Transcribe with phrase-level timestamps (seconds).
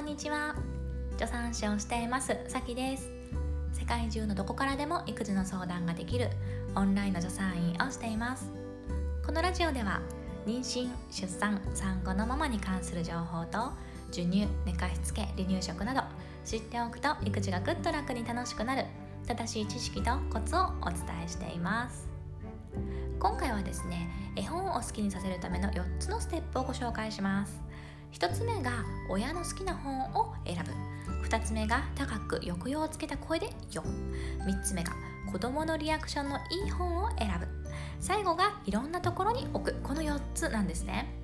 [0.00, 0.54] こんにちは。
[1.18, 3.10] 助産師をしていますさきです。
[3.74, 6.30] 世界中のどこからでも育児の相談ができる
[6.74, 8.50] オンラインの助産院をしています。
[9.22, 10.00] このラジオでは
[10.46, 13.72] 妊娠出産産後のママに関する情報と
[14.06, 16.00] 授乳寝かしつけ離乳食など
[16.46, 18.86] 知っておくと育児がぐっと楽に楽しくなる
[19.26, 22.08] 正しい知識とコツをお伝えしています。
[23.18, 27.69] 今回はですね絵本を好きにさせるための4つのステップをご紹介します。
[28.12, 30.72] 1つ目が親の好きな本を選ぶ。
[31.26, 34.16] 2つ目が高く抑揚をつけた声で読む。
[34.46, 34.92] 3つ目が
[35.30, 37.46] 子どものリアクションのいい本を選ぶ。
[38.00, 39.80] 最後がいろんなところに置く。
[39.82, 41.20] この4つなんですね。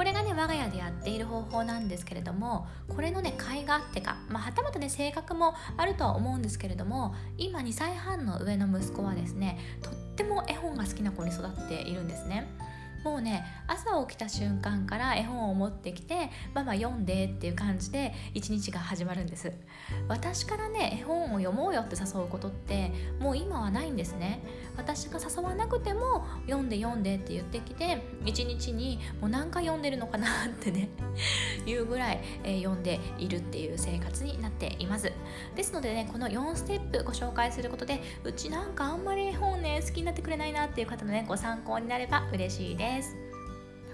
[0.00, 12.48] これがね我が家でやっている方法なんですけれどもこれのね甲斐があってか、まあ、はたまたね性格もあるとは思うんですけれども今2歳半の上の息子はですねとっても絵本が好きな子に育っているんですね。
[13.04, 19.52] もうね朝起きた瞬間から絵本を持ってきて「ママ読んで」っていう感じで一日が始まるんです。
[20.08, 24.40] 私からね絵本を読もうよって誘うことってもう今はないんですね。
[24.76, 30.88] 私が誘わなくても読んで読んでって言ってきて一日にもう何回読んでるのかなってね
[31.66, 35.12] いうぐらい、えー、読んでいるっていう生活になっています。
[35.54, 42.89] ですのでねこの4ステップご紹介することでうちなんかあんまり絵本ね好きになってくれないなっていう方のねご参考になれば嬉しいです。
[42.96, 43.16] です。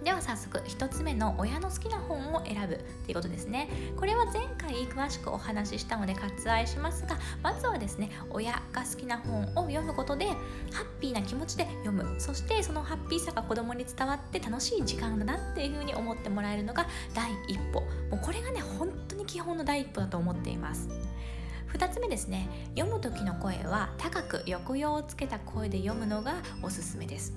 [0.02, 3.68] では早速1つ目の親の好きな本を選ぶっていうことですね。
[3.96, 10.34] これは前回詳しくお話ししたので割愛しますがまずはですね親が好きな本を読むことでハ
[10.82, 12.20] ッピーな気持ちで読む。
[12.20, 17.80] そしてそのハッピーさが子供に伝わって楽しい時間だなっていうふうに思ってもらえるのが第一歩。
[18.10, 20.88] もうこれがね本当に基本の第一歩だと思っています。
[21.72, 22.48] 2つ目ですね。
[22.76, 27.34] 読む時の声は高く抑揚をつけた声で読むのがおすすめです。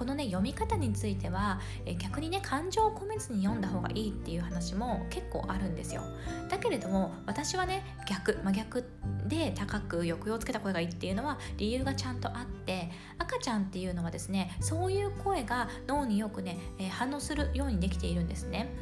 [0.00, 6.00] このね読み方についてはえ逆にね感情を込めずに読んだ方がいいっていう話も結構あるんですよ。
[6.48, 8.88] だけれども私はね逆真逆
[9.26, 18.72] で高く抑揚をつけた声がいいっていうのは理由がちゃんとあって赤ちゃんっていうのはですねそういう声が脳によくね、え反応するようにできているんですね。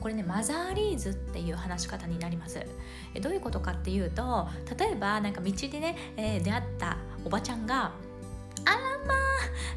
[0.00, 2.66] これねマザーリーズっていう話し方になります。
[3.14, 7.92] えどういうことかっていうと例えばなんか道でね、えー、出会ったおばちゃんが
[8.66, 8.76] 「あら
[9.06, 9.27] まあ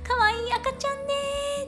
[0.08, 1.14] かわいい赤ちゃんね」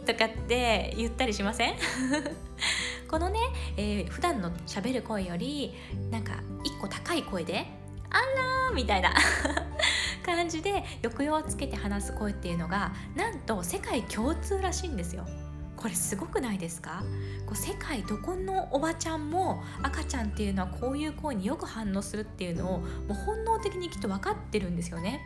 [0.06, 1.76] とかって言ったりしません？
[3.10, 3.40] このね、
[3.78, 5.74] えー、普段のしゃべる声より
[6.10, 6.34] なんか
[6.64, 7.68] 一個高い声で
[8.10, 8.18] 「あ
[8.70, 9.14] ら」みたいな
[10.26, 15.26] 感じで抑揚をつけて話す声っていうのがなんと世界共通らしいんですよ。
[15.76, 17.04] これすごくないですか？
[17.46, 25.20] こう世界どこのおばちゃんも赤ちゃんっていうのはこういう声によく反応するっていうのをもう本能的にきっと分かってるんですよね。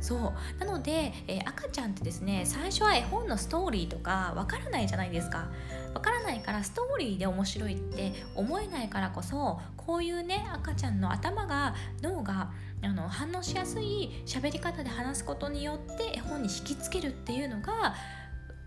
[0.00, 0.32] そう。
[0.58, 5.48] なので、えー、赤ちゃんってですね最初は絵本のストーリーとかわからないじゃないですか。
[5.94, 12.52] わからないからストーリーで面白いって思えないからこそこういうね赤ちゃんの頭が脳が
[12.82, 17.94] あの反応しやすい喋り方で話すことによって絵本に引きつけるっていうのが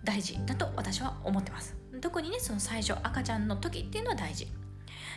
[0.03, 1.75] 大事だと私は思ってます。
[2.01, 4.47] 特にねその最初赤ちゃんの時っていうのは大事。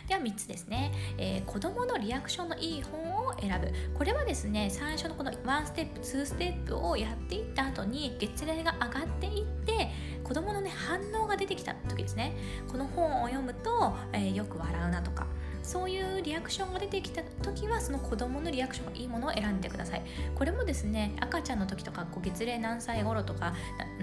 [0.07, 3.71] では3つですね、えー、子供のリアクションのいい本を選ぶ。
[3.97, 9.89] これはですね最初のこの1ステップ2ステップをやっていった後に月齢が上がっていって
[10.23, 12.35] 子どものね反応が出てきた時ですね。
[12.71, 15.27] この本を読むと、えー、よく笑うなとか
[15.67, 20.01] そういうリアクションが出てきた時はその子供のリアクションがいいものを選んでください。
[20.33, 23.53] これもですね赤ちゃんの時とかこう月齢何歳頃とか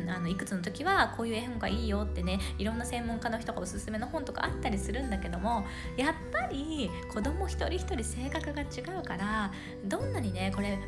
[0.06, 5.64] あのいくつの時はこういう絵本がいいよってねいろんな専門家の人がおすすめの本とかあったりするんだけども
[5.96, 9.50] やっぱり子供一人一人性格が違うから
[9.86, 10.78] どんなにねこれ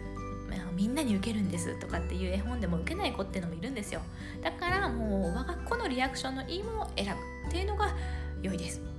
[0.77, 4.03] みんなに受けるんですとかっていう絵本でも受けない子っていうのもいるんですよ。
[4.43, 7.97] だからもう我が子のリアクションのいいものを選ぶっていうのが
[8.43, 8.96] 良いです。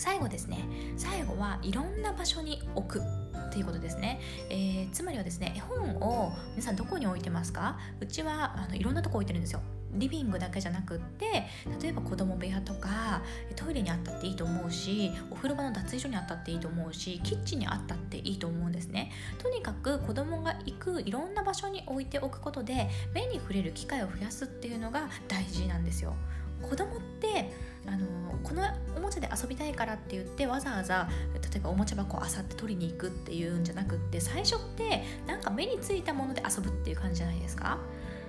[0.00, 0.64] 最後ですね。
[0.96, 4.18] 最後はいろんな場所に置くっていうことですね、
[4.48, 7.78] えー、つまりはですね絵本を皆さんどこに置いてますか？
[8.00, 9.60] うちはあのいろんなとこ置いてるんですよ。
[9.92, 11.44] リビングだけじゃなくって
[11.82, 13.22] 例えば子供部屋とか
[13.56, 19.10] トイレにあったっていいと思うしお風呂場の脱衣所にあったっていいと思うしキッチンにあったっていいと思うんですね。
[19.38, 26.14] とにかく子供が行くいろんな場所に置いておくことで目に触れる機会を増やすっていうのが大事なんですよ。
[26.62, 27.50] 子供って
[27.90, 28.06] あの
[28.44, 28.62] この
[28.96, 37.78] おもちゃで遊びたいからって言ってわざわざ例えばおもちゃ箱をあさって取りに行くっていうんじゃなくって最初ってなんか目についたもので遊ぶっていう感じじゃないですか？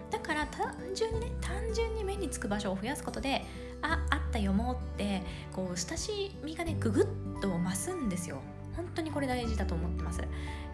[0.09, 3.45] だから単純にね単純に目につく場所を増やすことで
[3.81, 5.21] ああったよもうって
[5.53, 8.41] こう親しみがねググっと増すんですよ。
[8.75, 10.21] 本当にこれ大事だと思ってます、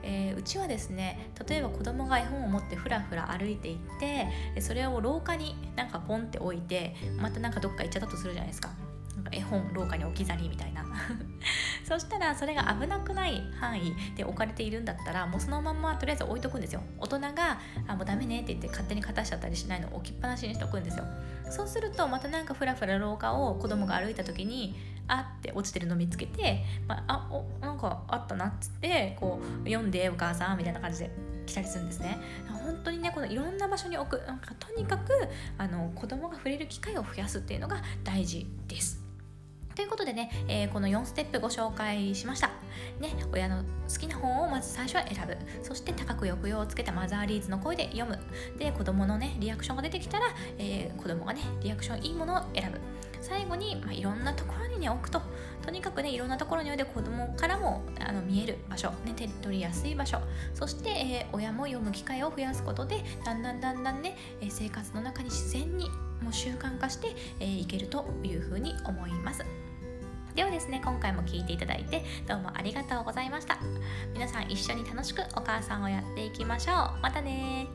[0.03, 8.69] えー、うちはですね例えば子供が絵本を持ってふらふら歩いていってそれを廊下になんかポンって置いてまたなんかどっか行っちゃったとするじゃないですか。
[9.15, 10.85] なんか絵本廊下に置き去りみたいな。
[11.83, 16.81] そしたらそれが危なくない範囲で置かれているんだったらもうそのままとりあえず置いとくんですよ。
[16.99, 21.05] 大人があもうダメねって言って勝手に片しちゃったりしないのを置きっぱなしにしとくんですよ。
[21.49, 24.75] そうするとまたなんかふらふら廊下を子供が歩いた時に
[25.07, 31.11] あって落ちてるの見つけて、まあ、あおなんかあったなっつってこう読んでお母さんみたいな感じで
[31.45, 35.11] 来たりするんですね本当にねこのいろんな場所に置くなんかとにかく
[35.57, 39.07] あの子供が触れる機会を増やすっていうのが大事です
[39.77, 42.49] ということでね、えー、この4ステップご紹介しました。
[42.99, 45.37] ね、親の好きな本をまず最初は選ぶ。
[45.61, 48.17] そして高く抑揚をつけたマザーリーズの声で読む。
[48.57, 50.25] で、子供のね、リアクションが出てきたら、
[50.57, 52.79] えー、子供がね、リアクションいいものを選ぶ。
[53.27, 55.21] 最後に、まあ、いろんなところにね、置くと。
[55.61, 60.19] とにかくね、いろんなところに置いて子供からもあの見える場所、ね、手に取りやすい場所。
[60.53, 65.89] そして、えー、親も読む機会を増やすことで、だんだんだんだんね、え生活の中に自然に
[66.21, 69.43] もう習慣化して、えー、いけるというふうに思います。
[70.35, 73.57] ではですね今回も聴いていただいてどうもありがとうございました
[74.13, 77.65] 皆さん一緒に楽しくお母さんをやっていきましょうまたね